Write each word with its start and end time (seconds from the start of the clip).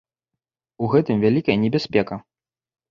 У 0.85 0.89
гэтым 0.95 1.21
вялікая 1.27 1.57
небяспека. 1.67 2.23